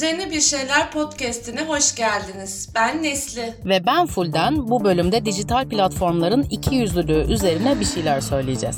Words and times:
Üzerine 0.00 0.30
Bir 0.30 0.40
Şeyler 0.40 0.90
Podcast'ine 0.90 1.64
hoş 1.64 1.94
geldiniz. 1.94 2.68
Ben 2.74 3.02
Nesli. 3.02 3.54
Ve 3.64 3.86
ben 3.86 4.06
Fulden. 4.06 4.70
Bu 4.70 4.84
bölümde 4.84 5.24
dijital 5.24 5.68
platformların 5.68 6.42
iki 6.50 6.74
yüzlülüğü 6.74 7.32
üzerine 7.32 7.80
bir 7.80 7.84
şeyler 7.84 8.20
söyleyeceğiz. 8.20 8.76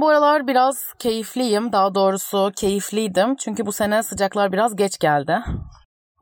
Bu 0.00 0.08
aralar 0.08 0.46
biraz 0.46 0.92
keyifliyim. 0.98 1.72
Daha 1.72 1.94
doğrusu 1.94 2.52
keyifliydim. 2.56 3.36
Çünkü 3.36 3.66
bu 3.66 3.72
sene 3.72 4.02
sıcaklar 4.02 4.52
biraz 4.52 4.76
geç 4.76 4.98
geldi. 4.98 5.38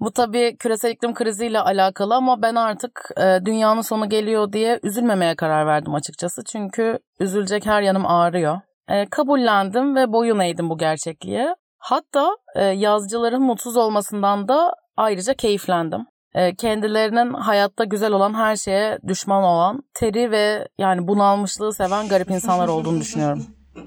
Bu 0.00 0.10
tabii 0.10 0.56
küresel 0.58 0.90
iklim 0.90 1.14
kriziyle 1.14 1.60
alakalı 1.60 2.14
ama 2.14 2.42
ben 2.42 2.54
artık 2.54 3.10
e, 3.16 3.38
dünyanın 3.44 3.80
sonu 3.80 4.08
geliyor 4.08 4.52
diye 4.52 4.80
üzülmemeye 4.82 5.36
karar 5.36 5.66
verdim 5.66 5.94
açıkçası. 5.94 6.44
Çünkü 6.44 6.98
üzülecek 7.20 7.66
her 7.66 7.82
yanım 7.82 8.06
ağrıyor. 8.06 8.60
E, 8.88 9.06
kabullendim 9.06 9.96
ve 9.96 10.12
boyun 10.12 10.40
eğdim 10.40 10.70
bu 10.70 10.78
gerçekliğe. 10.78 11.56
Hatta 11.78 12.36
e, 12.56 12.64
yazıcıların 12.64 13.42
mutsuz 13.42 13.76
olmasından 13.76 14.48
da 14.48 14.74
ayrıca 14.96 15.34
keyiflendim. 15.34 16.06
E, 16.34 16.54
kendilerinin 16.54 17.32
hayatta 17.32 17.84
güzel 17.84 18.12
olan 18.12 18.34
her 18.34 18.56
şeye 18.56 18.98
düşman 19.06 19.42
olan, 19.42 19.82
teri 19.94 20.30
ve 20.30 20.68
yani 20.78 21.08
bunalmışlığı 21.08 21.74
seven 21.74 22.08
garip 22.08 22.30
insanlar 22.30 22.68
olduğunu 22.68 23.00
düşünüyorum. 23.00 23.46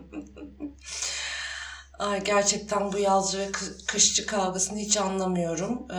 Ay 2.00 2.24
gerçekten 2.24 2.94
bu 2.94 2.98
yazcı 2.98 3.40
ve 3.40 3.52
kışçı 3.88 4.26
kavgasını 4.26 4.80
hiç 4.80 4.98
anlamıyorum. 4.98 5.88
Ee, 5.92 5.98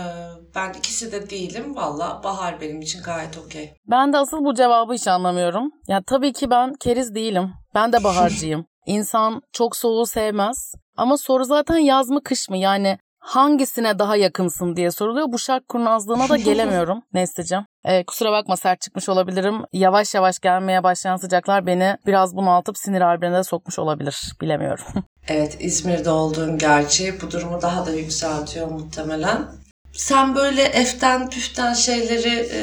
ben 0.54 0.72
ikisi 0.72 1.12
de 1.12 1.30
değilim. 1.30 1.76
Valla 1.76 2.20
bahar 2.24 2.60
benim 2.60 2.80
için 2.80 3.02
gayet 3.02 3.38
okey. 3.38 3.74
Ben 3.86 4.12
de 4.12 4.18
asıl 4.18 4.44
bu 4.44 4.54
cevabı 4.54 4.92
hiç 4.92 5.08
anlamıyorum. 5.08 5.70
Ya 5.88 6.02
tabii 6.06 6.32
ki 6.32 6.50
ben 6.50 6.74
keriz 6.80 7.14
değilim. 7.14 7.50
Ben 7.74 7.92
de 7.92 7.96
baharcıyım. 8.04 8.66
İnsan 8.86 9.42
çok 9.52 9.76
soğuğu 9.76 10.06
sevmez. 10.06 10.74
Ama 10.96 11.16
soru 11.16 11.44
zaten 11.44 11.76
yaz 11.78 12.08
mı 12.10 12.22
kış 12.22 12.48
mı? 12.48 12.56
Yani 12.56 12.98
hangisine 13.20 13.98
daha 13.98 14.16
yakınsın 14.16 14.76
diye 14.76 14.90
soruluyor. 14.90 15.26
Bu 15.32 15.38
şark 15.38 15.68
kurnazlığına 15.68 16.28
da 16.28 16.36
gelemiyorum 16.44 17.02
Nesli'cim. 17.12 17.66
Ee, 17.84 18.04
kusura 18.04 18.32
bakma 18.32 18.56
sert 18.56 18.80
çıkmış 18.80 19.08
olabilirim. 19.08 19.62
Yavaş 19.72 20.14
yavaş 20.14 20.38
gelmeye 20.38 20.82
başlayan 20.82 21.16
sıcaklar 21.16 21.66
beni 21.66 21.96
biraz 22.06 22.36
bunaltıp 22.36 22.78
sinir 22.78 23.00
harbine 23.00 23.44
sokmuş 23.44 23.78
olabilir. 23.78 24.32
Bilemiyorum. 24.40 24.84
evet 25.28 25.56
İzmir'de 25.60 26.10
olduğun 26.10 26.58
gerçeği 26.58 27.20
bu 27.20 27.30
durumu 27.30 27.62
daha 27.62 27.86
da 27.86 27.92
yükseltiyor 27.92 28.70
muhtemelen. 28.70 29.46
Sen 29.92 30.34
böyle 30.34 30.62
eften 30.62 31.30
püften 31.30 31.72
şeyleri 31.72 32.48
e, 32.52 32.62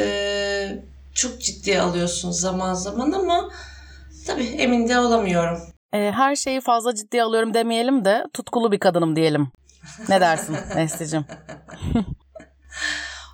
çok 1.14 1.42
ciddiye 1.42 1.82
alıyorsun 1.82 2.32
zaman 2.32 2.74
zaman 2.74 3.12
ama 3.12 3.50
tabii 4.28 4.44
emin 4.46 4.90
de 4.90 5.00
olamıyorum. 5.00 5.58
E, 5.94 6.12
her 6.12 6.36
şeyi 6.36 6.62
fazla 6.62 6.96
ciddiye 6.96 7.24
alıyorum 7.24 7.54
demeyelim 7.54 8.06
de 8.06 8.24
tutkulu 8.34 8.72
bir 8.72 8.80
kadınım 8.80 9.16
diyelim. 9.16 9.52
Ne 10.10 10.22
dersin 10.22 10.58
Nesli'cim? 10.76 11.26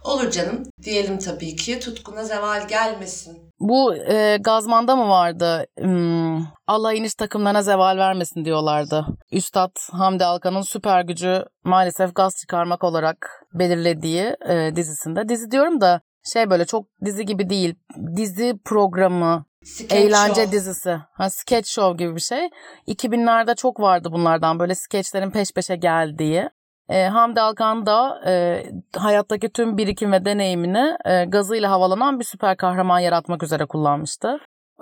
Olur 0.03 0.31
canım. 0.31 0.63
Diyelim 0.83 1.19
tabii 1.19 1.55
ki 1.55 1.80
tutkuna 1.80 2.23
zeval 2.23 2.67
gelmesin. 2.67 3.53
Bu 3.59 3.95
e, 3.95 4.38
Gazman'da 4.41 4.95
mı 4.95 5.09
vardı? 5.09 5.66
Hmm, 5.80 6.45
Allah 6.67 6.94
iniş 6.94 7.16
takımlarına 7.16 7.61
zeval 7.61 7.97
vermesin 7.97 8.45
diyorlardı. 8.45 9.05
Üstad 9.31 9.75
Hamdi 9.91 10.25
Alkan'ın 10.25 10.61
süper 10.61 11.02
gücü 11.02 11.45
maalesef 11.64 12.16
gaz 12.16 12.36
çıkarmak 12.41 12.83
olarak 12.83 13.45
belirlediği 13.53 14.36
e, 14.49 14.75
dizisinde. 14.75 15.30
Dizi 15.30 15.52
diyorum 15.52 15.81
da 15.81 16.02
şey 16.33 16.49
böyle 16.49 16.65
çok 16.65 16.86
dizi 17.05 17.25
gibi 17.25 17.49
değil. 17.49 17.75
Dizi 18.15 18.54
programı 18.65 19.45
Sketch 19.65 19.95
eğlence 19.95 20.33
show. 20.33 20.51
dizisi. 20.51 20.97
Ha, 21.13 21.29
sketch 21.29 21.69
show 21.69 22.05
gibi 22.05 22.15
bir 22.15 22.21
şey. 22.21 22.49
2000'lerde 22.87 23.55
çok 23.55 23.79
vardı 23.79 24.09
bunlardan 24.11 24.59
böyle 24.59 24.75
skeçlerin 24.75 25.31
peş 25.31 25.51
peşe 25.51 25.75
geldiği. 25.75 26.49
E, 26.89 27.03
Hamdi 27.03 27.41
Alkan 27.41 27.85
da 27.85 28.21
e, 28.27 28.63
hayattaki 28.95 29.49
tüm 29.49 29.77
birikim 29.77 30.11
ve 30.11 30.25
deneyimini 30.25 30.97
e, 31.05 31.25
gazıyla 31.25 31.71
havalanan 31.71 32.19
bir 32.19 32.25
süper 32.25 32.57
kahraman 32.57 32.99
yaratmak 32.99 33.43
üzere 33.43 33.65
kullanmıştı. 33.65 34.39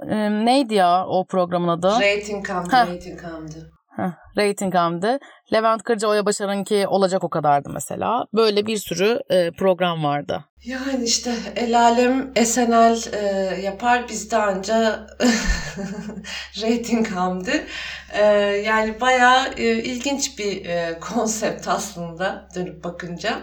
E, 0.10 0.46
neydi 0.46 0.74
ya 0.74 1.06
o 1.08 1.26
programın 1.26 1.68
adı? 1.68 1.88
Rating 1.88 2.48
Cam'dı, 2.48 2.72
Rating 2.72 3.22
Cam'dı. 3.22 3.72
Heh, 4.02 4.12
rating 4.38 4.76
hamdi. 4.76 5.20
Levent 5.54 5.84
Kırca 5.84 6.08
Oya 6.08 6.26
Başar'ınki 6.26 6.88
olacak 6.88 7.24
o 7.24 7.30
kadardı 7.30 7.70
mesela. 7.70 8.26
Böyle 8.34 8.66
bir 8.66 8.78
sürü 8.78 9.20
e, 9.30 9.52
program 9.52 10.04
vardı. 10.04 10.46
Yani 10.66 11.04
işte 11.04 11.34
el 11.56 11.80
alem 11.80 12.32
SNL 12.46 13.14
e, 13.14 13.62
yapar 13.62 14.06
biz 14.10 14.32
daha 14.32 14.52
önce 14.52 14.74
rating 16.62 17.08
hamdi. 17.08 17.66
E, 18.14 18.24
yani 18.66 19.02
bayağı 19.02 19.48
e, 19.58 19.64
ilginç 19.64 20.40
bir 20.40 20.66
e, 20.66 21.00
konsept 21.00 21.68
aslında 21.68 22.48
dönüp 22.56 22.84
bakınca 22.84 23.42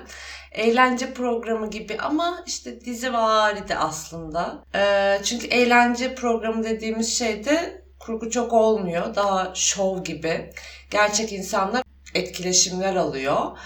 eğlence 0.52 1.12
programı 1.12 1.70
gibi 1.70 1.96
ama 1.98 2.42
işte 2.46 2.80
dizi 2.80 3.12
vardı 3.12 3.74
aslında. 3.78 4.64
E, 4.74 5.18
çünkü 5.24 5.46
eğlence 5.46 6.14
programı 6.14 6.64
dediğimiz 6.64 7.18
şeyde 7.18 7.87
kurgu 8.00 8.30
çok 8.30 8.52
olmuyor. 8.52 9.14
Daha 9.14 9.54
şov 9.54 10.04
gibi. 10.04 10.52
Gerçek 10.90 11.32
insanlar 11.32 11.82
etkileşimler 12.14 12.96
alıyor. 12.96 13.58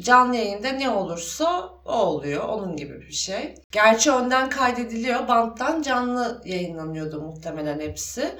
Canlı 0.00 0.36
yayında 0.36 0.68
ne 0.68 0.90
olursa 0.90 1.70
o 1.84 1.92
oluyor. 1.92 2.44
Onun 2.48 2.76
gibi 2.76 3.00
bir 3.00 3.12
şey. 3.12 3.54
Gerçi 3.72 4.12
önden 4.12 4.50
kaydediliyor. 4.50 5.28
Banttan 5.28 5.82
canlı 5.82 6.42
yayınlanıyordu 6.44 7.20
muhtemelen 7.20 7.80
hepsi. 7.80 8.38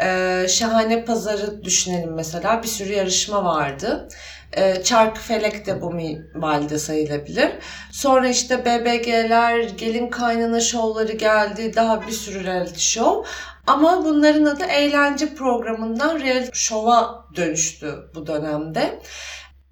Ee, 0.00 0.46
şahane 0.48 1.04
pazarı 1.04 1.64
düşünelim 1.64 2.14
mesela. 2.14 2.62
Bir 2.62 2.68
sürü 2.68 2.92
yarışma 2.92 3.44
vardı. 3.44 4.08
Ee, 4.56 4.82
Çark 4.82 5.18
Felek 5.18 5.66
de 5.66 5.82
bu 5.82 5.90
minvalde 5.90 6.78
sayılabilir. 6.78 7.52
Sonra 7.92 8.28
işte 8.28 8.64
BBG'ler, 8.64 9.60
gelin 9.60 10.10
kaynana 10.10 10.60
şovları 10.60 11.12
geldi. 11.12 11.74
Daha 11.76 12.06
bir 12.06 12.12
sürü 12.12 12.44
reality 12.44 12.80
show. 12.80 13.30
Ama 13.66 14.04
bunların 14.04 14.44
adı 14.44 14.64
eğlence 14.64 15.34
programından 15.34 16.20
reality 16.20 16.50
show'a 16.52 17.24
dönüştü 17.36 17.94
bu 18.14 18.26
dönemde. 18.26 19.00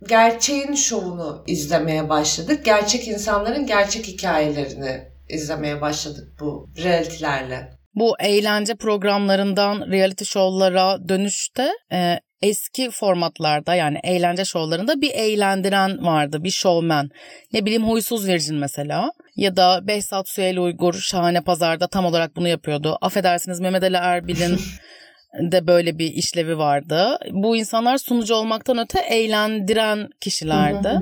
Gerçeğin 0.08 0.74
şovunu 0.74 1.44
izlemeye 1.46 2.08
başladık. 2.08 2.64
Gerçek 2.64 3.08
insanların 3.08 3.66
gerçek 3.66 4.06
hikayelerini 4.06 5.12
izlemeye 5.28 5.80
başladık 5.80 6.28
bu 6.40 6.70
reality'lerle. 6.82 7.70
Bu 7.94 8.14
eğlence 8.20 8.74
programlarından 8.74 9.90
reality 9.90 10.24
show'lara 10.24 11.08
dönüşte 11.08 11.70
e, 11.92 12.18
eski 12.42 12.90
formatlarda 12.90 13.74
yani 13.74 13.98
eğlence 14.04 14.44
şovlarında 14.44 15.00
bir 15.00 15.10
eğlendiren 15.10 16.04
vardı, 16.04 16.44
bir 16.44 16.50
showman. 16.50 17.10
Ne 17.52 17.64
bileyim 17.64 17.88
Huysuz 17.88 18.28
Virgin 18.28 18.56
mesela 18.56 19.12
ya 19.36 19.56
da 19.56 19.86
Behzat 19.86 20.28
Süheyl 20.28 20.56
Uygur 20.56 20.94
Şahane 20.94 21.40
Pazar'da 21.40 21.86
tam 21.86 22.04
olarak 22.04 22.36
bunu 22.36 22.48
yapıyordu. 22.48 22.98
Affedersiniz 23.00 23.60
Mehmet 23.60 23.82
Ali 23.82 23.96
Erbil'in 23.96 24.58
de 25.52 25.66
böyle 25.66 25.98
bir 25.98 26.12
işlevi 26.12 26.58
vardı. 26.58 27.18
Bu 27.30 27.56
insanlar 27.56 27.98
sunucu 27.98 28.34
olmaktan 28.34 28.78
öte 28.78 29.00
eğlendiren 29.00 30.08
kişilerdi. 30.20 31.00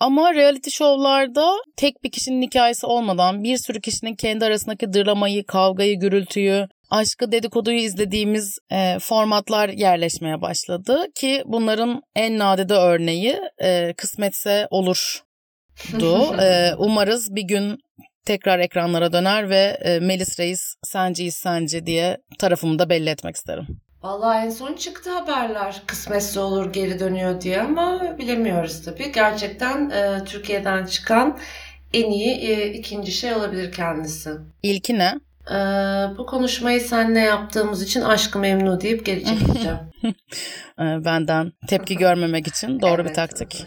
Ama 0.00 0.34
reality 0.34 0.70
şovlarda 0.70 1.52
tek 1.76 2.04
bir 2.04 2.10
kişinin 2.10 2.42
hikayesi 2.42 2.86
olmadan 2.86 3.44
bir 3.44 3.56
sürü 3.56 3.80
kişinin 3.80 4.14
kendi 4.14 4.44
arasındaki 4.44 4.92
dramayı, 4.92 5.46
kavgayı, 5.46 6.00
gürültüyü, 6.00 6.68
aşkı 6.90 7.32
dedikoduyu 7.32 7.78
izlediğimiz 7.78 8.58
e, 8.72 8.98
formatlar 9.00 9.68
yerleşmeye 9.68 10.40
başladı 10.40 11.06
ki 11.14 11.42
bunların 11.46 12.02
en 12.16 12.38
nadide 12.38 12.74
örneği 12.74 13.40
e, 13.62 13.94
kısmetse 13.96 14.66
olur 14.70 15.22
e, 16.40 16.74
umarız 16.78 17.34
bir 17.34 17.42
gün 17.42 17.78
tekrar 18.24 18.58
ekranlara 18.58 19.12
döner 19.12 19.50
ve 19.50 19.78
e, 19.84 20.00
Melis 20.00 20.40
Reis 20.40 20.74
senciyiz 20.82 21.34
sence 21.34 21.86
diye 21.86 22.18
tarafımı 22.38 22.78
da 22.78 22.90
belli 22.90 23.10
etmek 23.10 23.36
isterim. 23.36 23.66
Vallahi 24.02 24.46
en 24.46 24.50
son 24.50 24.74
çıktı 24.74 25.10
haberler 25.10 25.82
kısmetse 25.86 26.40
olur 26.40 26.72
geri 26.72 27.00
dönüyor 27.00 27.40
diye 27.40 27.60
ama 27.60 28.14
bilemiyoruz 28.18 28.84
tabii. 28.84 29.12
Gerçekten 29.12 29.90
e, 29.90 30.24
Türkiye'den 30.24 30.86
çıkan 30.86 31.38
en 31.92 32.10
iyi 32.10 32.30
e, 32.30 32.72
ikinci 32.72 33.12
şey 33.12 33.34
olabilir 33.34 33.72
kendisi. 33.72 34.30
İlki 34.62 34.98
ne? 34.98 35.14
Ee, 35.50 35.54
bu 36.18 36.26
konuşmayı 36.26 36.80
seninle 36.80 37.20
yaptığımız 37.20 37.82
için 37.82 38.02
aşkı 38.02 38.38
memnu 38.38 38.80
deyip 38.80 39.06
geri 39.06 39.24
çekeceğim. 39.24 39.78
Ee, 40.80 41.04
benden 41.04 41.52
tepki 41.68 41.96
görmemek 41.96 42.46
için 42.46 42.80
doğru 42.80 43.04
bir 43.04 43.14
taktik. 43.14 43.66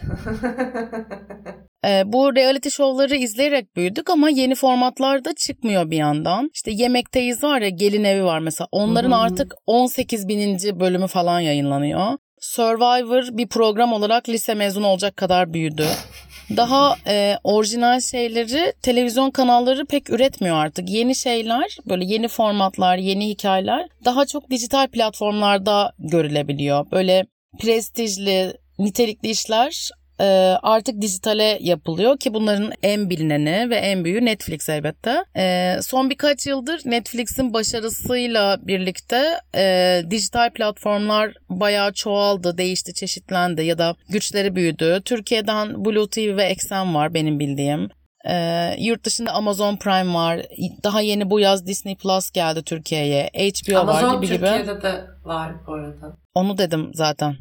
Ee, 1.86 2.02
bu 2.06 2.36
reality 2.36 2.68
şovları 2.68 3.16
izleyerek 3.16 3.76
büyüdük 3.76 4.10
ama 4.10 4.30
yeni 4.30 4.54
formatlar 4.54 5.24
da 5.24 5.34
çıkmıyor 5.34 5.90
bir 5.90 5.96
yandan. 5.96 6.50
İşte 6.54 6.70
Yemekteyiz 6.70 7.44
var 7.44 7.60
ya 7.60 7.68
Gelin 7.68 8.04
Evi 8.04 8.24
var 8.24 8.38
mesela. 8.38 8.68
Onların 8.72 9.10
artık 9.10 9.54
18 9.66 10.28
bininci 10.28 10.80
bölümü 10.80 11.06
falan 11.06 11.40
yayınlanıyor. 11.40 12.18
Survivor 12.40 13.22
bir 13.36 13.48
program 13.48 13.92
olarak 13.92 14.28
lise 14.28 14.54
mezunu 14.54 14.86
olacak 14.86 15.16
kadar 15.16 15.52
büyüdü. 15.52 15.86
Daha 16.56 16.96
e, 17.06 17.36
orijinal 17.44 18.00
şeyleri 18.00 18.72
televizyon 18.82 19.30
kanalları 19.30 19.86
pek 19.86 20.10
üretmiyor 20.10 20.56
artık. 20.56 20.90
Yeni 20.90 21.14
şeyler, 21.14 21.76
böyle 21.88 22.04
yeni 22.04 22.28
formatlar, 22.28 22.96
yeni 22.96 23.28
hikayeler 23.28 23.88
daha 24.04 24.26
çok 24.26 24.50
dijital 24.50 24.88
platformlarda 24.88 25.92
görülebiliyor. 25.98 26.90
Böyle 26.90 27.26
prestijli, 27.60 28.54
nitelikli 28.78 29.30
işler 29.30 29.90
artık 30.62 31.02
dijitale 31.02 31.58
yapılıyor 31.60 32.18
ki 32.18 32.34
bunların 32.34 32.72
en 32.82 33.10
bilineni 33.10 33.70
ve 33.70 33.76
en 33.76 34.04
büyüğü 34.04 34.24
Netflix 34.24 34.68
elbette. 34.68 35.24
E, 35.36 35.76
son 35.82 36.10
birkaç 36.10 36.46
yıldır 36.46 36.80
Netflix'in 36.84 37.52
başarısıyla 37.52 38.58
birlikte 38.62 39.40
e, 39.56 40.02
dijital 40.10 40.50
platformlar 40.50 41.34
bayağı 41.50 41.92
çoğaldı, 41.92 42.58
değişti, 42.58 42.94
çeşitlendi 42.94 43.62
ya 43.62 43.78
da 43.78 43.94
güçleri 44.08 44.56
büyüdü. 44.56 45.02
Türkiye'den 45.04 45.84
Blue 45.84 46.08
TV 46.10 46.36
ve 46.36 46.44
Exxen 46.44 46.94
var 46.94 47.14
benim 47.14 47.38
bildiğim. 47.38 47.88
E, 48.28 48.74
yurt 48.78 49.04
dışında 49.04 49.32
Amazon 49.32 49.76
Prime 49.76 50.14
var. 50.14 50.40
Daha 50.84 51.00
yeni 51.00 51.30
bu 51.30 51.40
yaz 51.40 51.66
Disney 51.66 51.96
Plus 51.96 52.30
geldi 52.30 52.62
Türkiye'ye. 52.62 53.30
HBO 53.34 53.78
Amazon 53.78 54.08
var 54.08 54.16
gibi 54.16 54.26
gibi. 54.26 54.46
Türkiye'de 54.46 54.82
de 54.82 55.04
var 55.24 55.52
bu 55.66 55.72
arada. 55.72 56.16
Onu 56.34 56.58
dedim 56.58 56.90
zaten. 56.94 57.36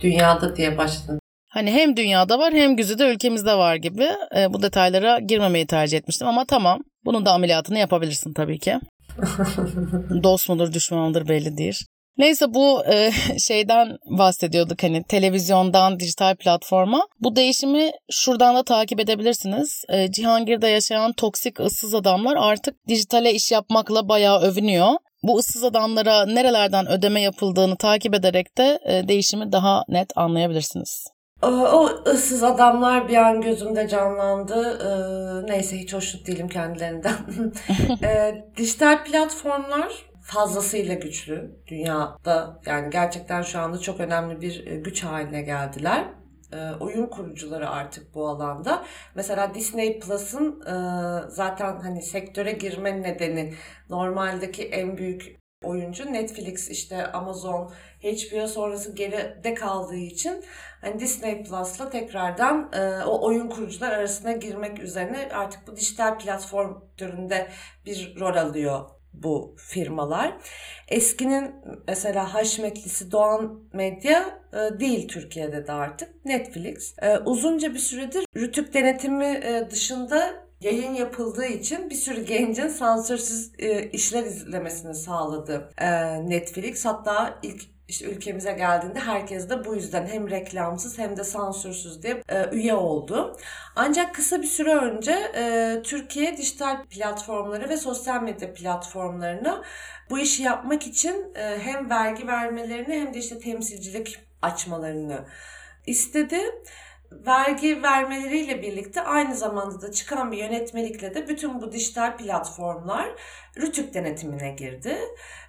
Dünyada 0.00 0.56
diye 0.56 0.78
başladın. 0.78 1.20
Hani 1.56 1.72
hem 1.72 1.96
dünyada 1.96 2.38
var 2.38 2.54
hem 2.54 2.76
güzide 2.76 3.04
ülkemizde 3.04 3.54
var 3.54 3.76
gibi. 3.76 4.08
E, 4.36 4.52
bu 4.52 4.62
detaylara 4.62 5.18
girmemeyi 5.18 5.66
tercih 5.66 5.98
etmiştim 5.98 6.28
ama 6.28 6.44
tamam. 6.44 6.80
Bunun 7.04 7.26
da 7.26 7.32
ameliyatını 7.32 7.78
yapabilirsin 7.78 8.32
tabii 8.32 8.58
ki. 8.58 8.80
Dost 10.22 10.48
mudur 10.48 10.72
düşman 10.72 11.08
mıdır 11.08 11.28
belli 11.28 11.56
değil. 11.56 11.78
Neyse 12.18 12.54
bu 12.54 12.84
e, 12.86 13.10
şeyden 13.38 13.96
bahsediyorduk 14.18 14.82
hani 14.82 15.04
televizyondan 15.04 16.00
dijital 16.00 16.36
platforma. 16.36 17.06
Bu 17.20 17.36
değişimi 17.36 17.90
şuradan 18.10 18.54
da 18.54 18.62
takip 18.62 19.00
edebilirsiniz. 19.00 19.84
E, 19.88 20.12
Cihangir'de 20.12 20.68
yaşayan 20.68 21.12
toksik 21.12 21.60
ıssız 21.60 21.94
adamlar 21.94 22.36
artık 22.36 22.88
dijitale 22.88 23.34
iş 23.34 23.52
yapmakla 23.52 24.08
bayağı 24.08 24.40
övünüyor. 24.40 24.92
Bu 25.22 25.38
ıssız 25.38 25.64
adamlara 25.64 26.26
nerelerden 26.26 26.88
ödeme 26.88 27.20
yapıldığını 27.20 27.76
takip 27.76 28.14
ederek 28.14 28.58
de 28.58 28.78
e, 28.86 29.08
değişimi 29.08 29.52
daha 29.52 29.84
net 29.88 30.08
anlayabilirsiniz. 30.16 31.15
O, 31.46 31.48
o 31.48 31.88
ıssız 32.06 32.42
adamlar 32.42 33.08
bir 33.08 33.16
an 33.16 33.40
gözümde 33.40 33.88
canlandı. 33.88 34.78
Ee, 34.82 35.52
neyse 35.52 35.78
hiç 35.78 35.94
hoşnut 35.94 36.26
değilim 36.26 36.48
kendilerinden. 36.48 37.16
ee, 38.02 38.44
dijital 38.56 39.04
platformlar 39.04 40.06
fazlasıyla 40.22 40.94
güçlü 40.94 41.56
dünyada. 41.66 42.60
Yani 42.66 42.90
gerçekten 42.90 43.42
şu 43.42 43.58
anda 43.58 43.78
çok 43.78 44.00
önemli 44.00 44.40
bir 44.40 44.66
e, 44.66 44.76
güç 44.76 45.04
haline 45.04 45.42
geldiler. 45.42 46.04
Ee, 46.52 46.70
oyun 46.80 47.06
kurucuları 47.06 47.70
artık 47.70 48.14
bu 48.14 48.28
alanda. 48.28 48.84
Mesela 49.14 49.54
Disney 49.54 50.00
Plus'ın 50.00 50.60
e, 50.60 50.74
zaten 51.28 51.80
hani 51.80 52.02
sektöre 52.02 52.52
girme 52.52 53.02
nedeni 53.02 53.54
normaldeki 53.88 54.64
en 54.64 54.96
büyük 54.96 55.45
oyuncu 55.66 56.12
Netflix 56.12 56.70
işte 56.70 57.06
Amazon 57.06 57.72
HBO 58.02 58.46
sonrası 58.46 58.94
geride 58.94 59.54
kaldığı 59.54 59.96
için 59.96 60.44
hani 60.80 61.00
Disney 61.00 61.42
Plus'la 61.42 61.90
tekrardan 61.90 62.70
e, 62.72 63.04
o 63.04 63.26
oyun 63.26 63.48
kurucular 63.48 63.92
arasına 63.92 64.32
girmek 64.32 64.78
üzerine 64.78 65.28
artık 65.32 65.66
bu 65.66 65.76
dijital 65.76 66.18
platform 66.18 66.74
türünde 66.96 67.48
bir 67.86 68.16
rol 68.20 68.36
alıyor 68.36 68.90
bu 69.12 69.54
firmalar. 69.58 70.36
Eskinin 70.88 71.54
mesela 71.88 72.34
haşmetlisi 72.34 73.12
Doğan 73.12 73.60
Medya 73.72 74.40
e, 74.52 74.80
değil 74.80 75.08
Türkiye'de 75.08 75.66
de 75.66 75.72
artık 75.72 76.24
Netflix. 76.24 76.94
E, 77.02 77.18
uzunca 77.18 77.74
bir 77.74 77.78
süredir 77.78 78.24
rütük 78.36 78.74
denetimi 78.74 79.40
e, 79.44 79.68
dışında 79.70 80.45
yayın 80.60 80.94
yapıldığı 80.94 81.46
için 81.46 81.90
bir 81.90 81.94
sürü 81.94 82.24
gencin 82.24 82.68
sansürsüz 82.68 83.52
e, 83.58 83.90
işler 83.90 84.24
izlemesini 84.24 84.94
sağladı 84.94 85.70
e, 85.78 85.88
Netflix. 86.30 86.84
Hatta 86.84 87.38
ilk 87.42 87.62
işte 87.88 88.06
ülkemize 88.06 88.52
geldiğinde 88.52 89.00
herkes 89.00 89.50
de 89.50 89.64
bu 89.64 89.74
yüzden 89.74 90.06
hem 90.06 90.30
reklamsız 90.30 90.98
hem 90.98 91.16
de 91.16 91.24
sansürsüz 91.24 92.02
diye 92.02 92.22
e, 92.28 92.50
üye 92.52 92.74
oldu. 92.74 93.36
Ancak 93.76 94.14
kısa 94.14 94.42
bir 94.42 94.46
süre 94.46 94.74
önce 94.74 95.12
e, 95.34 95.76
Türkiye 95.84 96.36
dijital 96.36 96.84
platformları 96.84 97.68
ve 97.68 97.76
sosyal 97.76 98.22
medya 98.22 98.54
platformlarına 98.54 99.62
bu 100.10 100.18
işi 100.18 100.42
yapmak 100.42 100.86
için 100.86 101.34
e, 101.34 101.58
hem 101.58 101.90
vergi 101.90 102.26
vermelerini 102.26 102.94
hem 102.94 103.14
de 103.14 103.18
işte 103.18 103.38
temsilcilik 103.38 104.18
açmalarını 104.42 105.24
istedi 105.86 106.40
vergi 107.12 107.82
vermeleriyle 107.82 108.62
birlikte 108.62 109.02
aynı 109.02 109.34
zamanda 109.34 109.82
da 109.82 109.92
çıkan 109.92 110.32
bir 110.32 110.38
yönetmelikle 110.38 111.14
de 111.14 111.28
bütün 111.28 111.60
bu 111.62 111.72
dijital 111.72 112.16
platformlar 112.16 113.08
Rütük 113.56 113.94
denetimine 113.94 114.50
girdi. 114.50 114.98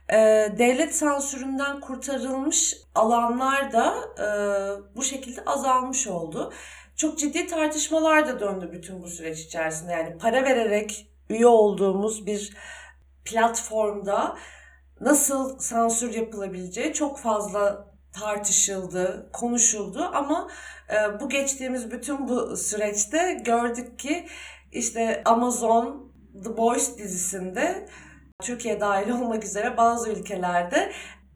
Ee, 0.10 0.16
devlet 0.58 0.96
sansüründen 0.96 1.80
kurtarılmış 1.80 2.78
alanlar 2.96 3.72
da 3.72 3.96
e, 4.20 4.28
bu 4.96 5.04
şekilde 5.04 5.42
azalmış 5.46 6.08
oldu. 6.08 6.54
Çok 6.96 7.20
ciddi 7.20 7.48
tartışmalar 7.48 8.28
da 8.28 8.40
döndü 8.40 8.70
bütün 8.72 9.04
bu 9.04 9.08
süreç 9.08 9.40
içerisinde. 9.40 9.92
Yani 9.92 10.18
para 10.18 10.44
vererek 10.44 11.12
üye 11.30 11.48
olduğumuz 11.48 12.26
bir 12.26 12.54
platformda 13.26 14.38
nasıl 15.02 15.60
sansür 15.60 16.14
yapılabileceği 16.14 16.94
çok 16.94 17.20
fazla 17.20 17.88
tartışıldı, 18.20 19.30
konuşuldu 19.34 20.10
ama 20.14 20.48
e, 20.90 21.20
bu 21.20 21.30
geçtiğimiz 21.30 21.92
bütün 21.92 22.28
bu 22.28 22.58
süreçte 22.58 23.42
gördük 23.46 24.00
ki 24.00 24.28
işte 24.72 25.22
Amazon 25.26 26.14
The 26.44 26.58
Boys 26.58 26.98
dizisinde 26.98 27.90
Türkiye 28.44 28.80
dahil 28.80 29.10
olmak 29.10 29.44
üzere 29.44 29.78
bazı 29.78 30.10
ülkelerde 30.10 30.92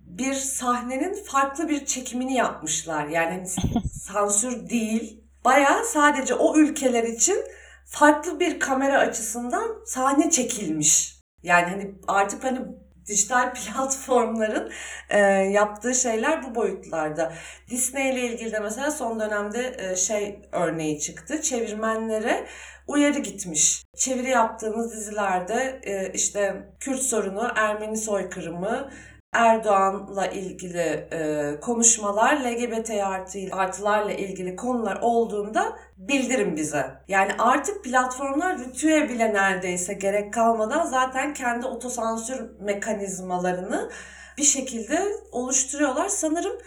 bir 0.05 0.33
sahnenin 0.33 1.23
farklı 1.23 1.69
bir 1.69 1.85
çekimini 1.85 2.33
yapmışlar. 2.33 3.07
Yani 3.07 3.31
hani 3.31 3.47
sansür 3.93 4.69
değil. 4.69 5.23
Baya 5.45 5.83
sadece 5.83 6.33
o 6.33 6.57
ülkeler 6.57 7.03
için 7.03 7.37
farklı 7.85 8.39
bir 8.39 8.59
kamera 8.59 8.99
açısından 8.99 9.85
sahne 9.85 10.29
çekilmiş. 10.29 11.19
Yani 11.43 11.69
hani 11.69 11.95
artık 12.07 12.43
hani 12.43 12.59
dijital 13.07 13.53
platformların 13.65 14.71
e, 15.09 15.19
yaptığı 15.29 15.95
şeyler 15.95 16.43
bu 16.43 16.55
boyutlarda. 16.55 17.33
Disney 17.69 18.09
ile 18.13 18.21
ilgili 18.21 18.51
de 18.51 18.59
mesela 18.59 18.91
son 18.91 19.19
dönemde 19.19 19.75
e, 19.77 19.95
şey 19.95 20.41
örneği 20.51 20.99
çıktı. 20.99 21.41
Çevirmenlere 21.41 22.45
uyarı 22.87 23.19
gitmiş. 23.19 23.83
Çeviri 23.95 24.29
yaptığınız 24.29 24.91
dizilerde 24.91 25.79
e, 25.83 26.11
işte 26.13 26.67
Kürt 26.79 26.99
sorunu, 26.99 27.51
Ermeni 27.55 27.97
soykırımı, 27.97 28.89
Erdoğan'la 29.33 30.27
ilgili 30.27 31.07
e, 31.11 31.59
konuşmalar, 31.61 32.35
LGBT 32.35 32.89
artı, 32.89 33.39
artılarla 33.51 34.11
ilgili 34.11 34.55
konular 34.55 34.99
olduğunda 35.01 35.77
bildirin 35.97 36.55
bize. 36.55 36.85
Yani 37.07 37.31
artık 37.39 37.83
platformlar 37.83 38.59
rütüye 38.59 39.09
bile 39.09 39.33
neredeyse 39.33 39.93
gerek 39.93 40.33
kalmadan 40.33 40.85
zaten 40.85 41.33
kendi 41.33 41.65
otosansür 41.67 42.59
mekanizmalarını 42.59 43.91
bir 44.37 44.43
şekilde 44.43 45.07
oluşturuyorlar. 45.31 46.07
Sanırım 46.07 46.57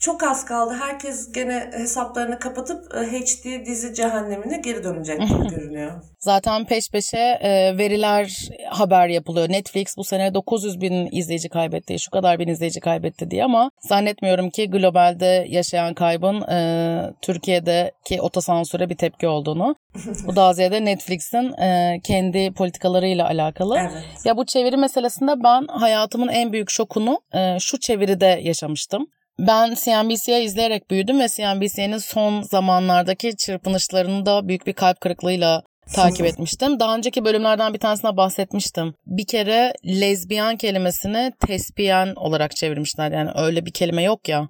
çok 0.00 0.22
az 0.22 0.44
kaldı. 0.44 0.74
Herkes 0.80 1.32
gene 1.32 1.70
hesaplarını 1.72 2.38
kapatıp 2.38 2.94
HD 2.94 3.66
dizi 3.66 3.94
cehennemine 3.94 4.58
geri 4.58 4.84
dönecek 4.84 5.20
gibi 5.28 5.48
görünüyor. 5.48 5.92
Zaten 6.18 6.64
peş 6.64 6.90
peşe 6.90 7.18
e, 7.18 7.78
veriler 7.78 8.48
haber 8.70 9.08
yapılıyor. 9.08 9.48
Netflix 9.48 9.96
bu 9.96 10.04
sene 10.04 10.34
900 10.34 10.80
bin 10.80 11.08
izleyici 11.12 11.48
kaybetti, 11.48 11.98
şu 11.98 12.10
kadar 12.10 12.38
bin 12.38 12.48
izleyici 12.48 12.80
kaybetti 12.80 13.30
diye 13.30 13.44
ama 13.44 13.70
zannetmiyorum 13.80 14.50
ki 14.50 14.70
globalde 14.70 15.46
yaşayan 15.48 15.94
kaybın 15.94 16.40
e, 16.40 17.12
Türkiye'deki 17.22 18.20
otosansüre 18.20 18.90
bir 18.90 18.96
tepki 18.96 19.28
olduğunu. 19.28 19.76
bu 20.26 20.36
daha 20.36 20.54
ziyade 20.54 20.84
Netflix'in 20.84 21.62
e, 21.62 22.00
kendi 22.04 22.52
politikalarıyla 22.52 23.26
alakalı. 23.26 23.78
Evet. 23.78 24.04
Ya 24.24 24.36
bu 24.36 24.46
çeviri 24.46 24.76
meselesinde 24.76 25.32
ben 25.44 25.66
hayatımın 25.66 26.28
en 26.28 26.52
büyük 26.52 26.70
şokunu 26.70 27.20
e, 27.34 27.56
şu 27.60 27.80
çeviride 27.80 28.40
yaşamıştım. 28.42 29.06
Ben 29.46 29.74
CNBC'ye 29.74 30.44
izleyerek 30.44 30.90
büyüdüm 30.90 31.20
ve 31.20 31.28
CNBC'nin 31.28 31.98
son 31.98 32.42
zamanlardaki 32.42 33.36
çırpınışlarını 33.36 34.26
da 34.26 34.48
büyük 34.48 34.66
bir 34.66 34.72
kalp 34.72 35.00
kırıklığıyla 35.00 35.62
takip 35.94 36.26
etmiştim. 36.26 36.80
Daha 36.80 36.96
önceki 36.96 37.24
bölümlerden 37.24 37.74
bir 37.74 37.78
tanesine 37.78 38.16
bahsetmiştim. 38.16 38.94
Bir 39.06 39.26
kere 39.26 39.72
lezbiyen 39.86 40.56
kelimesini 40.56 41.32
tespiyen 41.46 42.14
olarak 42.16 42.56
çevirmişler. 42.56 43.12
Yani 43.12 43.30
öyle 43.34 43.66
bir 43.66 43.72
kelime 43.72 44.02
yok 44.02 44.28
ya. 44.28 44.48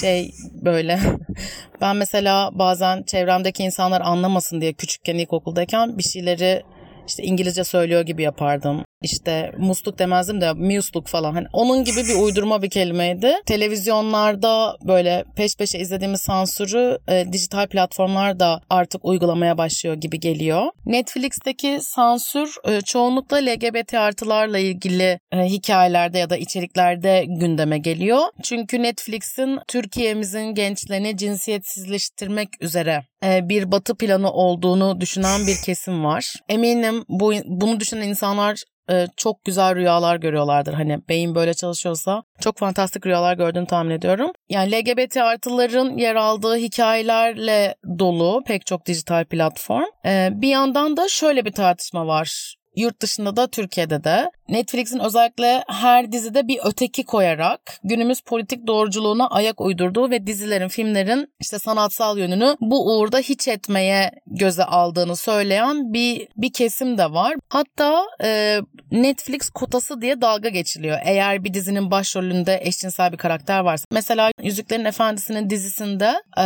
Şey 0.00 0.30
böyle 0.62 0.98
ben 1.80 1.96
mesela 1.96 2.50
bazen 2.52 3.02
çevremdeki 3.02 3.62
insanlar 3.62 4.00
anlamasın 4.00 4.60
diye 4.60 4.72
küçükken 4.72 5.18
ilkokuldayken 5.18 5.98
bir 5.98 6.02
şeyleri 6.02 6.62
işte 7.08 7.22
İngilizce 7.22 7.64
söylüyor 7.64 8.02
gibi 8.02 8.22
yapardım. 8.22 8.84
İşte 9.02 9.52
musluk 9.58 9.98
demezdim 9.98 10.40
de 10.40 10.52
musluk 10.52 11.06
falan. 11.06 11.34
Hani 11.34 11.46
onun 11.52 11.84
gibi 11.84 11.96
bir 11.96 12.14
uydurma 12.14 12.62
bir 12.62 12.70
kelimeydi. 12.70 13.34
Televizyonlarda 13.46 14.76
böyle 14.84 15.24
peş 15.36 15.56
peşe 15.56 15.78
izlediğimiz 15.78 16.20
sansürü 16.20 16.98
e, 17.08 17.32
dijital 17.32 17.66
platformlar 17.66 18.40
da 18.40 18.60
artık 18.70 19.04
uygulamaya 19.04 19.58
başlıyor 19.58 19.96
gibi 19.96 20.20
geliyor. 20.20 20.62
Netflix'teki 20.86 21.78
sansür 21.82 22.54
e, 22.64 22.80
çoğunlukla 22.80 23.36
LGBT 23.36 23.94
artılarla 23.94 24.58
ilgili 24.58 25.18
e, 25.32 25.44
hikayelerde 25.44 26.18
ya 26.18 26.30
da 26.30 26.36
içeriklerde 26.36 27.24
gündeme 27.28 27.78
geliyor. 27.78 28.20
Çünkü 28.42 28.82
Netflix'in 28.82 29.58
Türkiye'mizin 29.68 30.54
gençlerini 30.54 31.16
cinsiyetsizleştirmek 31.16 32.48
üzere 32.60 33.02
e, 33.24 33.48
bir 33.48 33.72
batı 33.72 33.94
planı 33.94 34.32
olduğunu 34.32 35.00
düşünen 35.00 35.46
bir 35.46 35.56
kesim 35.64 36.04
var. 36.04 36.34
Eminim 36.48 37.04
bu 37.08 37.32
bunu 37.46 37.80
düşünen 37.80 38.08
insanlar 38.08 38.62
e, 38.90 39.06
çok 39.16 39.44
güzel 39.44 39.74
rüyalar 39.74 40.16
görüyorlardır. 40.16 40.74
Hani 40.74 40.98
beyin 41.08 41.34
böyle 41.34 41.54
çalışıyorsa 41.54 42.22
çok 42.40 42.58
fantastik 42.58 43.06
rüyalar 43.06 43.36
gördüğünü 43.36 43.66
tahmin 43.66 43.90
ediyorum. 43.90 44.32
Yani 44.48 44.72
LGBT 44.72 45.16
artıların 45.16 45.98
yer 45.98 46.14
aldığı 46.14 46.56
hikayelerle 46.56 47.74
dolu 47.98 48.42
pek 48.46 48.66
çok 48.66 48.86
dijital 48.86 49.24
platform. 49.24 49.84
E, 50.06 50.28
bir 50.32 50.48
yandan 50.48 50.96
da 50.96 51.08
şöyle 51.08 51.44
bir 51.44 51.52
tartışma 51.52 52.06
var 52.06 52.56
yurt 52.80 53.00
dışında 53.00 53.36
da 53.36 53.46
Türkiye'de 53.46 54.04
de 54.04 54.30
Netflix'in 54.48 54.98
özellikle 54.98 55.64
her 55.68 56.12
dizide 56.12 56.48
bir 56.48 56.58
öteki 56.64 57.04
koyarak 57.04 57.60
günümüz 57.84 58.20
politik 58.20 58.66
doğruculuğuna 58.66 59.28
ayak 59.28 59.60
uydurduğu 59.60 60.10
ve 60.10 60.26
dizilerin, 60.26 60.68
filmlerin 60.68 61.32
işte 61.40 61.58
sanatsal 61.58 62.18
yönünü 62.18 62.56
bu 62.60 62.86
uğurda 62.86 63.18
hiç 63.18 63.48
etmeye 63.48 64.10
göze 64.26 64.64
aldığını 64.64 65.16
söyleyen 65.16 65.92
bir 65.92 66.28
bir 66.36 66.52
kesim 66.52 66.98
de 66.98 67.12
var. 67.12 67.34
Hatta 67.48 68.04
e, 68.24 68.60
Netflix 68.92 69.50
kotası 69.50 70.00
diye 70.00 70.20
dalga 70.20 70.48
geçiliyor. 70.48 70.98
Eğer 71.04 71.44
bir 71.44 71.54
dizinin 71.54 71.90
başrolünde 71.90 72.60
eşcinsel 72.62 73.12
bir 73.12 73.16
karakter 73.16 73.60
varsa. 73.60 73.84
Mesela 73.92 74.30
Yüzüklerin 74.42 74.84
Efendisi'nin 74.84 75.50
dizisinde 75.50 76.22
e, 76.38 76.42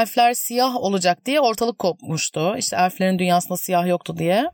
elfler 0.00 0.34
siyah 0.34 0.76
olacak 0.76 1.26
diye 1.26 1.40
ortalık 1.40 1.78
kopmuştu. 1.78 2.56
İşte 2.58 2.76
elflerin 2.76 3.18
dünyasında 3.18 3.56
siyah 3.56 3.86
yoktu 3.86 4.18
diye. 4.18 4.44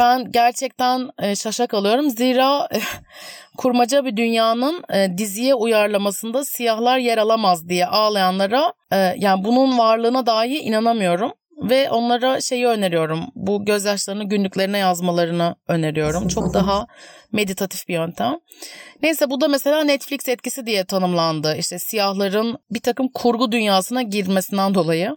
Ben 0.00 0.32
gerçekten 0.66 1.10
e, 1.18 1.36
şaşa 1.36 1.66
kalıyorum. 1.66 2.10
Zira 2.10 2.68
e, 2.74 2.78
kurmaca 3.56 4.04
bir 4.04 4.16
dünyanın 4.16 4.82
e, 4.94 5.18
diziye 5.18 5.54
uyarlamasında 5.54 6.44
siyahlar 6.44 6.98
yer 6.98 7.18
alamaz 7.18 7.68
diye 7.68 7.86
ağlayanlara 7.86 8.72
yani 9.16 9.44
bunun 9.44 9.78
varlığına 9.78 10.26
dahi 10.26 10.58
inanamıyorum. 10.58 11.32
Ve 11.56 11.90
onlara 11.90 12.40
şeyi 12.40 12.66
öneriyorum. 12.66 13.20
Bu 13.34 13.64
gözyaşlarını 13.64 14.24
günlüklerine 14.24 14.78
yazmalarını 14.78 15.56
öneriyorum. 15.68 16.28
Çok 16.28 16.54
daha 16.54 16.86
meditatif 17.36 17.88
bir 17.88 17.94
yöntem. 17.94 18.34
Neyse 19.02 19.30
bu 19.30 19.40
da 19.40 19.48
mesela 19.48 19.84
Netflix 19.84 20.28
etkisi 20.28 20.66
diye 20.66 20.84
tanımlandı. 20.84 21.56
İşte 21.58 21.78
siyahların 21.78 22.58
bir 22.70 22.80
takım 22.80 23.08
kurgu 23.08 23.52
dünyasına 23.52 24.02
girmesinden 24.02 24.74
dolayı. 24.74 25.16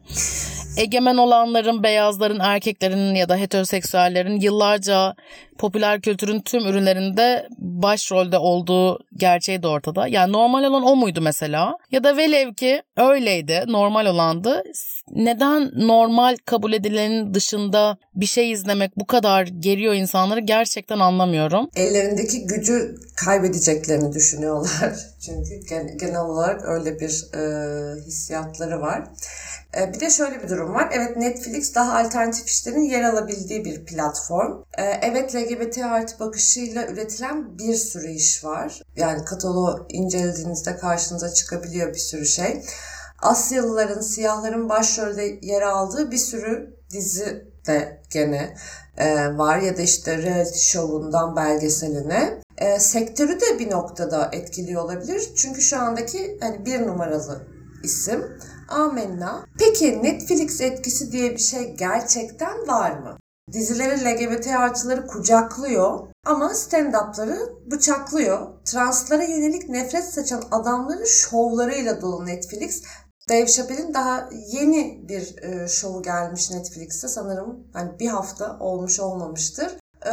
Egemen 0.77 1.17
olanların, 1.17 1.83
beyazların, 1.83 2.39
erkeklerin 2.39 3.15
ya 3.15 3.29
da 3.29 3.35
heteroseksüellerin 3.35 4.39
yıllarca 4.39 5.15
popüler 5.57 6.01
kültürün 6.01 6.39
tüm 6.39 6.67
ürünlerinde 6.67 7.47
başrolde 7.57 8.37
olduğu 8.37 8.99
gerçeği 9.15 9.63
de 9.63 9.67
ortada. 9.67 10.07
Yani 10.07 10.33
normal 10.33 10.63
olan 10.63 10.83
o 10.83 10.95
muydu 10.95 11.21
mesela? 11.21 11.77
Ya 11.91 12.03
da 12.03 12.17
velev 12.17 12.53
ki 12.53 12.81
öyleydi, 12.97 13.63
normal 13.67 14.05
olandı. 14.05 14.63
Neden 15.11 15.71
normal 15.75 16.37
kabul 16.45 16.73
edilenin 16.73 17.33
dışında 17.33 17.97
bir 18.15 18.25
şey 18.25 18.51
izlemek 18.51 18.97
bu 18.97 19.07
kadar 19.07 19.43
geriyor 19.43 19.93
insanları 19.93 20.39
gerçekten 20.39 20.99
anlamıyorum. 20.99 21.69
Ellerindeki 22.09 22.47
gücü 22.47 22.95
kaybedeceklerini 23.15 24.13
düşünüyorlar. 24.13 25.09
Çünkü 25.19 25.55
genel 25.97 26.19
olarak 26.19 26.65
öyle 26.65 26.99
bir 26.99 27.33
e, 27.33 28.01
hissiyatları 28.01 28.81
var. 28.81 29.03
E, 29.77 29.93
bir 29.93 29.99
de 29.99 30.09
şöyle 30.09 30.43
bir 30.43 30.49
durum 30.49 30.73
var. 30.73 30.89
Evet 30.91 31.17
Netflix 31.17 31.75
daha 31.75 31.99
alternatif 31.99 32.47
işlerin 32.47 32.81
yer 32.81 33.03
alabildiği 33.03 33.65
bir 33.65 33.85
platform. 33.85 34.63
E, 34.77 34.83
evet 34.83 35.35
LGBT 35.35 35.77
artı 35.77 36.19
bakışıyla 36.19 36.87
üretilen 36.87 37.57
bir 37.59 37.75
sürü 37.75 38.11
iş 38.11 38.43
var. 38.43 38.81
Yani 38.95 39.25
kataloğu 39.25 39.85
incelediğinizde 39.89 40.77
karşınıza 40.77 41.33
çıkabiliyor 41.33 41.93
bir 41.93 41.99
sürü 41.99 42.25
şey. 42.25 42.63
Asyalıların, 43.21 44.01
siyahların 44.01 44.69
başrolde 44.69 45.39
yer 45.41 45.61
aldığı 45.61 46.11
bir 46.11 46.17
sürü 46.17 46.79
dizi 46.91 47.48
de 47.67 48.01
gene 48.09 48.55
e, 48.97 49.37
var 49.37 49.57
ya 49.57 49.77
da 49.77 49.81
işte 49.81 50.17
reality 50.17 50.59
show'undan 50.59 51.35
belgeseline. 51.35 52.41
E, 52.57 52.79
sektörü 52.79 53.41
de 53.41 53.59
bir 53.59 53.71
noktada 53.71 54.29
etkiliyor 54.33 54.83
olabilir. 54.83 55.31
Çünkü 55.35 55.61
şu 55.61 55.79
andaki 55.79 56.37
hani 56.41 56.65
bir 56.65 56.87
numaralı 56.87 57.47
isim 57.83 58.37
Amenna. 58.69 59.45
Peki 59.59 60.03
Netflix 60.03 60.61
etkisi 60.61 61.11
diye 61.11 61.31
bir 61.31 61.37
şey 61.37 61.75
gerçekten 61.75 62.67
var 62.67 62.91
mı? 62.91 63.17
Dizileri 63.51 64.05
LGBT 64.05 64.47
artıları 64.47 65.07
kucaklıyor 65.07 66.07
ama 66.25 66.53
stand-up'ları 66.53 67.71
bıçaklıyor. 67.71 68.47
Translara 68.65 69.23
yönelik 69.23 69.69
nefret 69.69 70.05
saçan 70.05 70.43
adamların 70.51 71.05
şovlarıyla 71.05 72.01
dolu 72.01 72.25
Netflix. 72.25 72.83
Dave 73.29 73.47
Chappelle'in 73.47 73.93
daha 73.93 74.29
yeni 74.47 75.09
bir 75.09 75.43
e, 75.43 75.67
şovu 75.67 76.03
gelmiş 76.03 76.51
Netflix'te 76.51 77.07
sanırım 77.07 77.67
hani 77.73 77.99
bir 77.99 78.07
hafta 78.07 78.57
olmuş 78.59 78.99
olmamıştır. 78.99 79.67
E, 80.05 80.11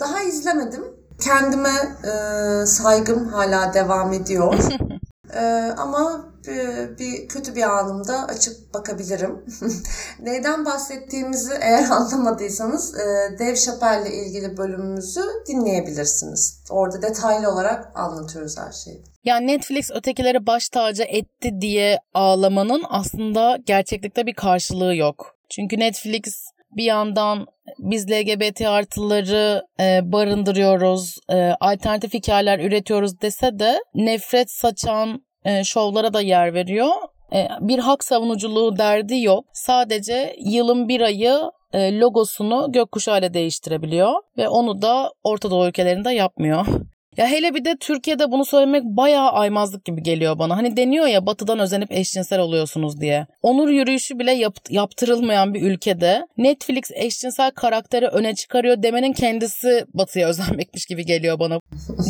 daha 0.00 0.22
izlemedim. 0.22 0.84
Kendime 1.20 1.96
e, 2.04 2.66
saygım 2.66 3.28
hala 3.28 3.74
devam 3.74 4.12
ediyor. 4.12 4.54
e, 5.34 5.74
ama 5.76 6.24
bir, 6.46 6.98
bir 6.98 7.28
kötü 7.28 7.56
bir 7.56 7.62
anımda 7.62 8.24
açıp 8.24 8.74
bakabilirim. 8.74 9.44
Neyden 10.20 10.64
bahsettiğimizi 10.64 11.54
eğer 11.60 11.84
anlamadıysanız 11.90 12.94
e, 12.94 13.38
Dave 13.38 13.56
Chappelle 13.56 14.08
ile 14.08 14.26
ilgili 14.26 14.56
bölümümüzü 14.56 15.22
dinleyebilirsiniz. 15.48 16.64
Orada 16.70 17.02
detaylı 17.02 17.52
olarak 17.52 17.92
anlatıyoruz 17.94 18.58
her 18.58 18.72
şeyi. 18.72 19.04
Yani 19.24 19.46
Netflix 19.46 19.90
ötekileri 19.90 20.46
baş 20.46 20.68
tacı 20.68 21.02
etti 21.02 21.50
diye 21.60 21.98
ağlamanın 22.14 22.82
aslında 22.88 23.58
gerçeklikte 23.66 24.26
bir 24.26 24.34
karşılığı 24.34 24.96
yok. 24.96 25.36
Çünkü 25.48 25.78
Netflix 25.78 26.53
bir 26.76 26.84
yandan 26.84 27.46
biz 27.78 28.10
LGBT 28.10 28.60
artıları 28.60 29.62
e, 29.80 30.12
barındırıyoruz, 30.12 31.18
e, 31.32 31.54
alternatif 31.60 32.14
hikayeler 32.14 32.58
üretiyoruz 32.58 33.20
dese 33.20 33.58
de 33.58 33.78
nefret 33.94 34.50
saçan 34.50 35.22
e, 35.44 35.64
şovlara 35.64 36.14
da 36.14 36.20
yer 36.20 36.54
veriyor. 36.54 36.90
E, 37.32 37.48
bir 37.60 37.78
hak 37.78 38.04
savunuculuğu 38.04 38.76
derdi 38.76 39.20
yok. 39.20 39.44
Sadece 39.52 40.36
yılın 40.40 40.88
bir 40.88 41.00
ayı 41.00 41.40
e, 41.72 41.98
logosunu 41.98 42.72
gökkuşağı 42.72 43.18
ile 43.18 43.34
değiştirebiliyor 43.34 44.12
ve 44.38 44.48
onu 44.48 44.82
da 44.82 45.12
Orta 45.24 45.50
Doğu 45.50 45.66
ülkelerinde 45.68 46.10
yapmıyor. 46.10 46.66
Ya 47.16 47.26
hele 47.26 47.54
bir 47.54 47.64
de 47.64 47.76
Türkiye'de 47.80 48.30
bunu 48.30 48.44
söylemek 48.44 48.82
bayağı 48.84 49.30
aymazlık 49.30 49.84
gibi 49.84 50.02
geliyor 50.02 50.38
bana. 50.38 50.56
Hani 50.56 50.76
deniyor 50.76 51.06
ya 51.06 51.26
batıdan 51.26 51.58
özenip 51.58 51.92
eşcinsel 51.92 52.40
oluyorsunuz 52.40 53.00
diye. 53.00 53.26
Onur 53.42 53.68
yürüyüşü 53.68 54.18
bile 54.18 54.32
yap, 54.32 54.56
yaptırılmayan 54.70 55.54
bir 55.54 55.62
ülkede 55.62 56.26
Netflix 56.38 56.90
eşcinsel 56.94 57.50
karakteri 57.50 58.06
öne 58.06 58.34
çıkarıyor 58.34 58.82
demenin 58.82 59.12
kendisi 59.12 59.84
batıya 59.94 60.28
özenmekmiş 60.34 60.86
gibi 60.86 61.06
geliyor 61.06 61.38
bana. 61.38 61.58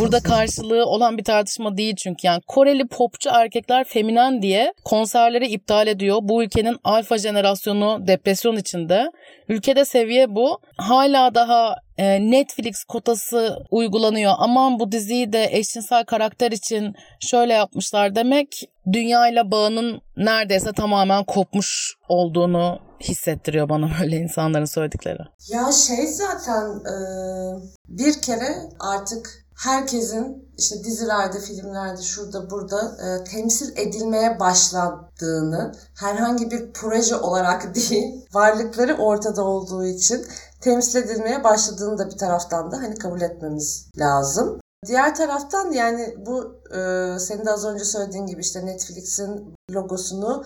Burada 0.00 0.20
karşılığı 0.20 0.86
olan 0.86 1.18
bir 1.18 1.24
tartışma 1.24 1.76
değil 1.76 1.96
çünkü 1.96 2.26
yani 2.26 2.40
Koreli 2.46 2.86
popçu 2.86 3.30
erkekler 3.32 3.84
feminen 3.84 4.42
diye 4.42 4.72
konserleri 4.84 5.46
iptal 5.46 5.86
ediyor. 5.86 6.18
Bu 6.22 6.44
ülkenin 6.44 6.76
alfa 6.84 7.18
jenerasyonu 7.18 8.06
depresyon 8.06 8.56
içinde. 8.56 9.10
Ülkede 9.48 9.84
seviye 9.84 10.34
bu. 10.34 10.58
Hala 10.76 11.34
daha 11.34 11.76
Netflix 12.02 12.84
kotası 12.84 13.56
uygulanıyor. 13.70 14.32
Aman 14.38 14.78
bu 14.78 14.92
diziyi 14.92 15.32
de 15.32 15.48
eşcinsel 15.50 16.04
karakter 16.04 16.52
için 16.52 16.94
şöyle 17.20 17.52
yapmışlar 17.52 18.14
demek 18.14 18.48
dünyayla 18.92 19.50
bağının 19.50 20.00
neredeyse 20.16 20.72
tamamen 20.72 21.24
kopmuş 21.24 21.94
olduğunu 22.08 22.78
hissettiriyor 23.00 23.68
bana 23.68 23.90
böyle 24.00 24.16
insanların 24.16 24.64
söyledikleri. 24.64 25.18
Ya 25.48 25.72
şey 25.72 26.06
zaten 26.06 26.64
e, 26.70 26.96
bir 27.88 28.22
kere 28.22 28.54
artık 28.80 29.44
herkesin 29.56 30.44
işte 30.58 30.84
dizilerde, 30.84 31.40
filmlerde, 31.40 32.02
şurada, 32.02 32.50
burada 32.50 32.96
e, 33.06 33.24
temsil 33.24 33.76
edilmeye 33.76 34.40
başladığını, 34.40 35.72
herhangi 36.00 36.50
bir 36.50 36.72
proje 36.72 37.16
olarak 37.16 37.74
değil, 37.74 38.26
varlıkları 38.32 38.94
ortada 38.94 39.44
olduğu 39.44 39.86
için 39.86 40.26
temsil 40.64 40.98
edilmeye 40.98 41.44
başladığını 41.44 41.98
da 41.98 42.10
bir 42.10 42.18
taraftan 42.18 42.72
da 42.72 42.76
hani 42.76 42.94
kabul 42.94 43.20
etmemiz 43.20 43.90
lazım. 43.98 44.60
Diğer 44.86 45.14
taraftan 45.14 45.72
yani 45.72 46.14
bu 46.26 46.60
e, 46.70 46.78
senin 47.18 47.46
de 47.46 47.50
az 47.50 47.64
önce 47.64 47.84
söylediğin 47.84 48.26
gibi 48.26 48.40
işte 48.40 48.66
Netflix'in 48.66 49.54
logosunu 49.70 50.44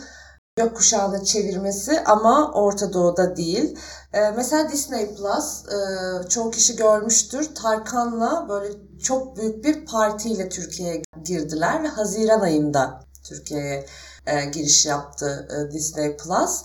gökkuşağını 0.56 1.24
çevirmesi 1.24 2.00
ama 2.00 2.52
Orta 2.52 2.92
Doğu'da 2.92 3.36
değil. 3.36 3.78
Ee, 4.12 4.30
mesela 4.30 4.72
Disney 4.72 5.14
Plus 5.14 5.64
e, 5.66 6.28
çoğu 6.28 6.50
kişi 6.50 6.76
görmüştür. 6.76 7.54
Tarkan'la 7.54 8.46
böyle 8.48 8.74
çok 9.02 9.36
büyük 9.36 9.64
bir 9.64 9.86
partiyle 9.86 10.48
Türkiye'ye 10.48 11.02
girdiler 11.24 11.82
ve 11.82 11.88
Haziran 11.88 12.40
ayında 12.40 13.00
Türkiye'ye 13.28 13.86
e, 14.26 14.44
giriş 14.44 14.86
yaptı 14.86 15.48
e, 15.50 15.72
Disney 15.72 16.16
Plus. 16.16 16.62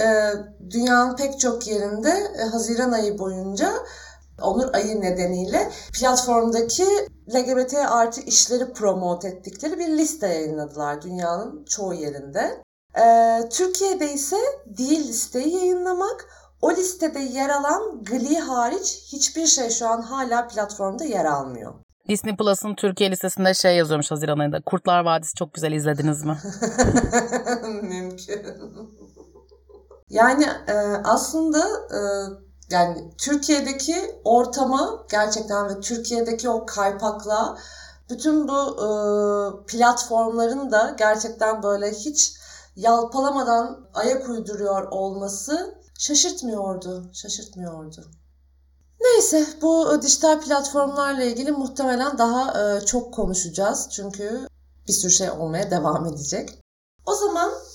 E, 0.00 0.06
dünyanın 0.70 1.16
pek 1.16 1.40
çok 1.40 1.66
yerinde 1.66 2.10
e, 2.38 2.42
Haziran 2.42 2.92
ayı 2.92 3.18
boyunca 3.18 3.72
Onur 4.42 4.74
ayı 4.74 5.00
nedeniyle 5.00 5.70
platformdaki 6.00 6.84
LGBT 7.34 7.74
artı 7.74 8.20
işleri 8.20 8.72
promote 8.72 9.28
ettikleri 9.28 9.78
bir 9.78 9.88
liste 9.88 10.26
yayınladılar 10.28 11.02
dünyanın 11.02 11.64
çoğu 11.64 11.94
yerinde. 11.94 12.62
Ee, 12.98 13.48
Türkiye'de 13.50 14.12
ise 14.12 14.36
değil 14.66 15.08
listeyi 15.08 15.56
yayınlamak, 15.56 16.26
o 16.62 16.72
listede 16.72 17.18
yer 17.18 17.48
alan 17.48 18.04
Glee 18.04 18.38
hariç 18.38 19.02
hiçbir 19.12 19.46
şey 19.46 19.70
şu 19.70 19.88
an 19.88 20.02
hala 20.02 20.48
platformda 20.48 21.04
yer 21.04 21.24
almıyor. 21.24 21.74
Disney 22.08 22.36
Plus'ın 22.36 22.74
Türkiye 22.74 23.10
listesinde 23.10 23.54
şey 23.54 23.76
yazıyormuş 23.76 24.10
Haziran 24.10 24.38
ayında. 24.38 24.60
Kurtlar 24.66 25.04
Vadisi 25.04 25.34
çok 25.34 25.54
güzel 25.54 25.72
izlediniz 25.72 26.24
mi? 26.24 26.38
Mümkün. 27.82 28.42
Yani 30.10 30.44
e, 30.68 30.74
aslında 31.04 31.58
e, 31.94 32.00
yani 32.70 33.14
Türkiye'deki 33.18 34.20
ortama 34.24 35.06
gerçekten 35.10 35.68
ve 35.68 35.80
Türkiye'deki 35.80 36.50
o 36.50 36.66
kaypakla 36.66 37.58
bütün 38.10 38.48
bu 38.48 38.76
e, 38.76 38.88
platformların 39.66 40.72
da 40.72 40.94
gerçekten 40.98 41.62
böyle 41.62 41.90
hiç 41.90 42.32
yalpalamadan 42.76 43.86
ayak 43.94 44.28
uyduruyor 44.28 44.88
olması 44.90 45.74
şaşırtmıyordu, 45.98 47.10
şaşırtmıyordu. 47.12 48.10
Neyse 49.00 49.46
bu 49.62 50.02
dijital 50.02 50.40
platformlarla 50.40 51.22
ilgili 51.22 51.52
muhtemelen 51.52 52.18
daha 52.18 52.76
e, 52.76 52.80
çok 52.80 53.14
konuşacağız 53.14 53.88
çünkü 53.90 54.48
bir 54.88 54.92
sürü 54.92 55.12
şey 55.12 55.30
olmaya 55.30 55.70
devam 55.70 56.06
edecek. 56.06 56.58
O 57.06 57.14
zaman 57.14 57.50
e, 57.50 57.67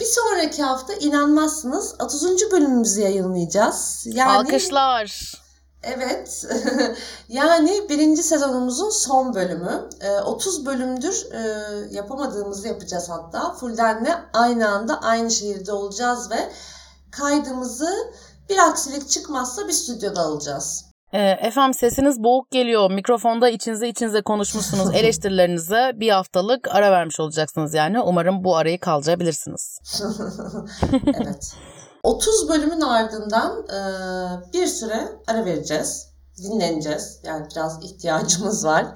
bir 0.00 0.04
sonraki 0.04 0.62
hafta 0.62 0.94
inanmazsınız 0.94 1.94
30. 2.00 2.50
bölümümüzü 2.52 3.00
yayınlayacağız. 3.00 4.02
Yani 4.06 4.38
Alkışlar. 4.38 5.34
Evet. 5.82 6.46
yani 7.28 7.88
birinci 7.88 8.22
sezonumuzun 8.22 8.90
son 8.90 9.34
bölümü. 9.34 9.88
30 10.24 10.66
bölümdür 10.66 11.26
yapamadığımızı 11.90 12.68
yapacağız 12.68 13.08
hatta. 13.08 13.52
Fulden'le 13.52 14.14
aynı 14.32 14.68
anda 14.68 15.00
aynı 15.00 15.30
şehirde 15.30 15.72
olacağız 15.72 16.30
ve 16.30 16.52
kaydımızı 17.10 17.94
bir 18.48 18.58
aksilik 18.58 19.08
çıkmazsa 19.08 19.68
bir 19.68 19.72
stüdyoda 19.72 20.20
alacağız. 20.20 20.84
Efendim 21.14 21.74
sesiniz 21.74 22.22
boğuk 22.22 22.50
geliyor. 22.50 22.90
Mikrofonda 22.90 23.48
içinize 23.48 23.88
içinize 23.88 24.22
konuşmuşsunuz. 24.22 24.90
Eleştirilerinize 24.94 25.92
bir 25.94 26.10
haftalık 26.10 26.68
ara 26.68 26.90
vermiş 26.92 27.20
olacaksınız 27.20 27.74
yani. 27.74 28.00
Umarım 28.00 28.44
bu 28.44 28.56
arayı 28.56 28.80
kaldırabilirsiniz. 28.80 29.78
evet. 30.92 31.54
30 32.02 32.48
bölümün 32.48 32.80
ardından 32.80 33.62
e, 33.62 33.80
bir 34.52 34.66
süre 34.66 35.08
ara 35.26 35.44
vereceğiz. 35.44 36.08
Dinleneceğiz. 36.38 37.20
Yani 37.24 37.46
biraz 37.50 37.84
ihtiyacımız 37.84 38.64
var. 38.64 38.86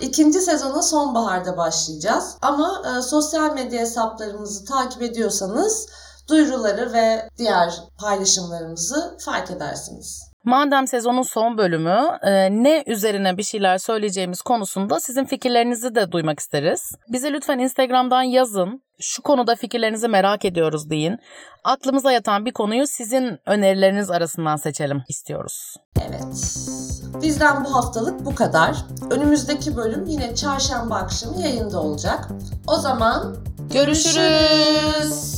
İkinci 0.00 0.40
sezona 0.40 0.82
sonbaharda 0.82 1.56
başlayacağız. 1.56 2.36
Ama 2.42 2.82
e, 2.86 3.02
sosyal 3.02 3.54
medya 3.54 3.80
hesaplarımızı 3.80 4.64
takip 4.64 5.02
ediyorsanız 5.02 5.88
duyuruları 6.28 6.92
ve 6.92 7.28
diğer 7.38 7.74
paylaşımlarımızı 7.98 9.16
fark 9.20 9.50
edersiniz. 9.50 10.31
Madem 10.44 10.86
sezonun 10.86 11.22
son 11.22 11.58
bölümü 11.58 12.18
e, 12.22 12.50
ne 12.50 12.84
üzerine 12.86 13.36
bir 13.36 13.42
şeyler 13.42 13.78
söyleyeceğimiz 13.78 14.42
konusunda 14.42 15.00
sizin 15.00 15.24
fikirlerinizi 15.24 15.94
de 15.94 16.12
duymak 16.12 16.40
isteriz. 16.40 16.92
Bize 17.08 17.32
lütfen 17.32 17.58
Instagram'dan 17.58 18.22
yazın. 18.22 18.82
Şu 19.00 19.22
konuda 19.22 19.56
fikirlerinizi 19.56 20.08
merak 20.08 20.44
ediyoruz 20.44 20.90
deyin. 20.90 21.18
Aklımıza 21.64 22.12
yatan 22.12 22.44
bir 22.44 22.52
konuyu 22.52 22.86
sizin 22.86 23.38
önerileriniz 23.46 24.10
arasından 24.10 24.56
seçelim 24.56 25.02
istiyoruz. 25.08 25.76
Evet. 26.00 26.56
Bizden 27.22 27.64
bu 27.64 27.74
haftalık 27.74 28.24
bu 28.24 28.34
kadar. 28.34 28.76
Önümüzdeki 29.10 29.76
bölüm 29.76 30.04
yine 30.06 30.34
çarşamba 30.34 30.94
akşamı 30.96 31.40
yayında 31.40 31.80
olacak. 31.80 32.28
O 32.66 32.76
zaman 32.76 33.36
görüşürüz. 33.72 34.14
görüşürüz. 34.14 35.31